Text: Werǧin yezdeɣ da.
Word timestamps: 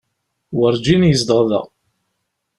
Werǧin 0.57 1.03
yezdeɣ 1.09 1.41
da. 1.49 1.61